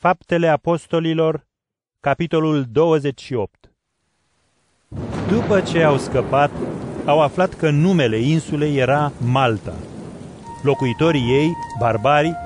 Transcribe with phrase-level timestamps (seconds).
[0.00, 1.46] Faptele Apostolilor,
[2.00, 3.70] capitolul 28
[5.28, 6.50] După ce au scăpat,
[7.04, 9.72] au aflat că numele insulei era Malta.
[10.62, 12.36] Locuitorii ei, barbarii,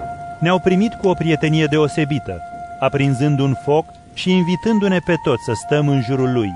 [0.40, 2.40] ne-au primit cu o prietenie deosebită,
[2.80, 3.84] aprinzând un foc
[4.14, 6.50] și invitându-ne pe toți să stăm în jurul lui,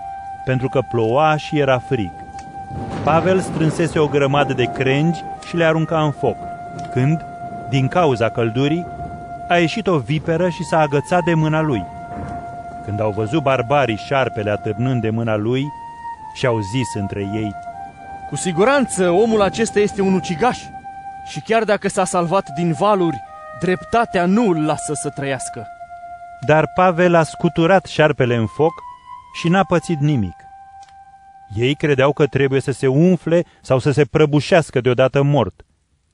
[0.45, 2.13] pentru că ploua și era frig.
[3.05, 6.37] Pavel strânsese o grămadă de crengi și le arunca în foc,
[6.93, 7.25] când,
[7.71, 8.87] din cauza căldurii,
[9.49, 11.85] a ieșit o viperă și s-a agățat de mâna lui.
[12.85, 15.65] Când au văzut barbarii șarpele atârnând de mâna lui,
[16.35, 17.55] și-au zis între ei,
[18.29, 20.59] Cu siguranță omul acesta este un ucigaș
[21.27, 23.23] și chiar dacă s-a salvat din valuri,
[23.61, 25.67] dreptatea nu îl lasă să trăiască.
[26.47, 28.73] Dar Pavel a scuturat șarpele în foc
[29.41, 30.35] și n-a pățit nimic.
[31.55, 35.65] Ei credeau că trebuie să se umfle sau să se prăbușească deodată mort.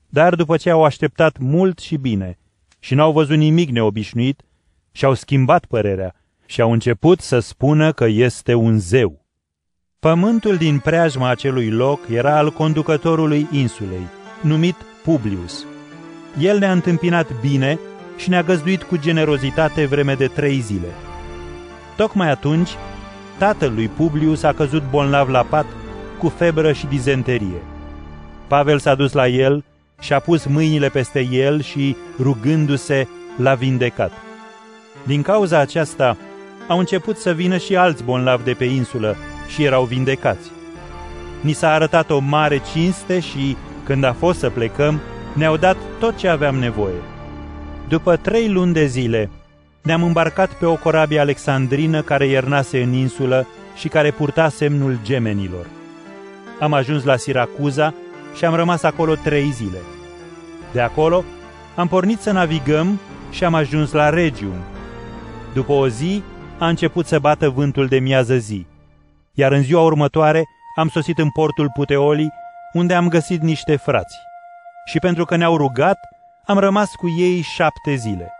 [0.09, 2.39] Dar după ce au așteptat mult și bine
[2.85, 4.43] și n-au văzut nimic neobișnuit,
[4.93, 6.15] și-au schimbat părerea
[6.47, 9.25] și au început să spună că este un zeu.
[9.99, 14.07] Pământul din preajma acelui loc era al conducătorului insulei,
[14.41, 15.67] numit Publius.
[16.39, 17.79] El ne-a întâmpinat bine
[18.17, 20.89] și ne-a găzduit cu generozitate vreme de trei zile.
[21.97, 22.71] Tocmai atunci,
[23.39, 25.67] tatăl lui Publius a căzut bolnav la pat
[26.19, 27.63] cu febră și dizenterie.
[28.47, 29.65] Pavel s-a dus la el
[30.03, 34.13] și a pus mâinile peste el și, rugându-se, l-a vindecat.
[35.03, 36.17] Din cauza aceasta,
[36.69, 39.17] au început să vină și alți bolnavi de pe insulă
[39.49, 40.51] și erau vindecați.
[41.41, 45.01] Ni s-a arătat o mare cinste și, când a fost să plecăm,
[45.35, 47.03] ne-au dat tot ce aveam nevoie.
[47.89, 49.31] După trei luni de zile,
[49.83, 55.67] ne-am îmbarcat pe o corabie alexandrină care iernase în insulă și care purta semnul gemenilor.
[56.61, 57.95] Am ajuns la Siracuza
[58.35, 59.79] și am rămas acolo trei zile.
[60.73, 61.25] De acolo
[61.75, 64.57] am pornit să navigăm și am ajuns la Regium.
[65.55, 66.23] După o zi
[66.59, 68.67] a început să bată vântul de miază zi,
[69.33, 70.45] iar în ziua următoare
[70.77, 72.33] am sosit în portul Puteoli,
[72.73, 74.17] unde am găsit niște frați.
[74.85, 75.99] Și pentru că ne-au rugat,
[76.45, 78.33] am rămas cu ei șapte zile.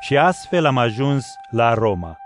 [0.00, 2.16] Și astfel am ajuns la Roma.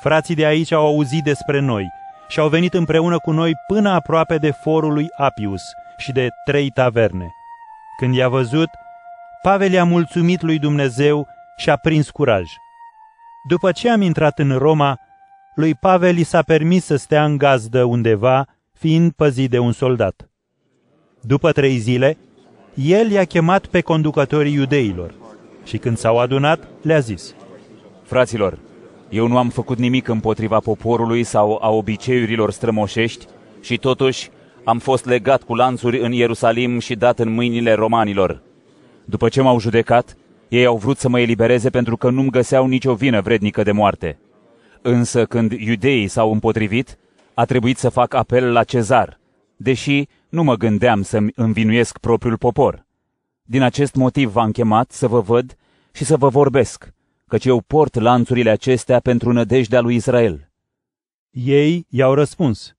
[0.00, 1.88] Frații de aici au auzit despre noi
[2.28, 5.62] și au venit împreună cu noi până aproape de forul lui Apius
[5.96, 7.34] și de trei taverne.
[7.98, 8.68] Când i-a văzut,
[9.42, 11.26] Pavel i-a mulțumit lui Dumnezeu
[11.56, 12.50] și a prins curaj.
[13.48, 14.98] După ce am intrat în Roma,
[15.54, 20.28] lui Pavel i s-a permis să stea în gazdă undeva, fiind păzit de un soldat.
[21.20, 22.18] După trei zile,
[22.74, 25.14] el i-a chemat pe conducătorii iudeilor
[25.64, 27.34] și când s-au adunat, le-a zis,
[28.02, 28.58] Fraților,
[29.08, 33.26] eu nu am făcut nimic împotriva poporului sau a obiceiurilor strămoșești
[33.60, 34.30] și totuși
[34.66, 38.42] am fost legat cu lanțuri în Ierusalim și dat în mâinile romanilor.
[39.04, 40.16] După ce m-au judecat,
[40.48, 44.18] ei au vrut să mă elibereze pentru că nu-mi găseau nicio vină vrednică de moarte.
[44.82, 46.98] Însă când iudeii s-au împotrivit,
[47.34, 49.18] a trebuit să fac apel la cezar,
[49.56, 52.86] deși nu mă gândeam să-mi învinuiesc propriul popor.
[53.42, 55.56] Din acest motiv v-am chemat să vă văd
[55.92, 56.92] și să vă vorbesc,
[57.26, 60.50] căci eu port lanțurile acestea pentru nădejdea lui Israel.
[61.30, 62.75] Ei i-au răspuns,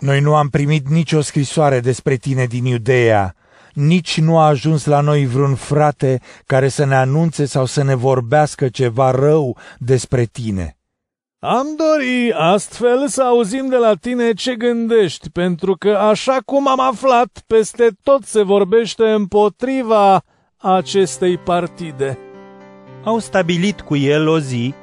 [0.00, 3.34] Noi nu am primit nicio scrisoare despre tine din Iudeea,
[3.72, 7.94] nici nu a ajuns la noi vreun frate care să ne anunțe sau să ne
[7.94, 10.74] vorbească ceva rău despre tine.
[11.38, 16.80] Am dori astfel să auzim de la tine ce gândești, pentru că așa cum am
[16.80, 20.22] aflat, peste tot se vorbește împotriva
[20.56, 22.18] acestei partide.
[23.04, 24.74] Au stabilit cu el o zi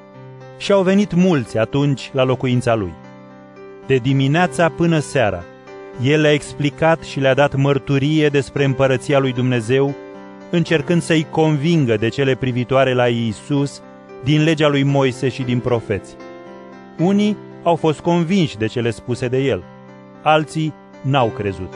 [0.58, 2.94] și au venit mulți atunci la locuința lui.
[3.88, 5.44] De dimineața până seara,
[6.04, 9.96] el le-a explicat și le-a dat mărturie despre împărăția lui Dumnezeu,
[10.52, 13.82] încercând să-i convingă de cele privitoare la Iisus
[14.24, 16.16] din legea lui Moise și din profeți.
[16.98, 19.64] Unii au fost convinși de cele spuse de el,
[20.22, 21.74] alții n-au crezut.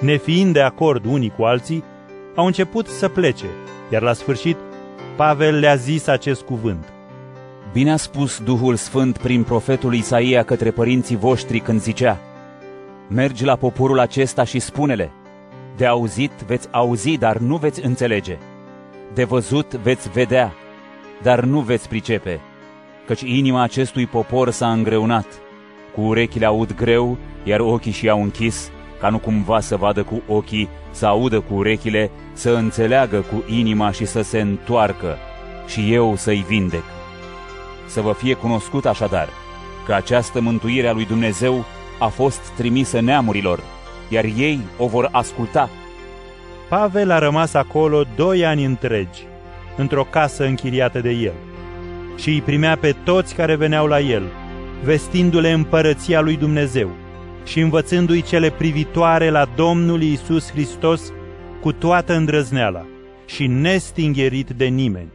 [0.00, 1.84] Nefiind de acord unii cu alții,
[2.34, 3.46] au început să plece,
[3.92, 4.56] iar la sfârșit
[5.16, 6.93] Pavel le-a zis acest cuvânt.
[7.74, 12.20] Bine a spus Duhul Sfânt prin profetul Isaia către părinții voștri când zicea,
[13.08, 15.10] Mergi la poporul acesta și spune-le,
[15.76, 18.38] de auzit veți auzi, dar nu veți înțelege.
[19.14, 20.52] De văzut veți vedea,
[21.22, 22.40] dar nu veți pricepe,
[23.06, 25.26] căci inima acestui popor s-a îngreunat.
[25.94, 30.68] Cu urechile aud greu, iar ochii și-au închis, ca nu cumva să vadă cu ochii,
[30.90, 35.16] să audă cu urechile, să înțeleagă cu inima și să se întoarcă,
[35.66, 36.84] și eu să-i vindec.
[37.94, 39.28] Să vă fie cunoscut așadar
[39.86, 41.64] că această mântuire a lui Dumnezeu
[41.98, 43.60] a fost trimisă neamurilor,
[44.08, 45.70] iar ei o vor asculta.
[46.68, 49.26] Pavel a rămas acolo doi ani întregi,
[49.76, 51.32] într-o casă închiriată de el.
[52.16, 54.22] și îi primea pe toți care veneau la el,
[54.84, 56.90] vestindu-le împărăția lui Dumnezeu
[57.44, 61.12] și învățându-i cele privitoare la Domnul Iisus Hristos
[61.60, 62.86] cu toată îndrăzneala
[63.26, 65.13] și nestingherit de nimeni.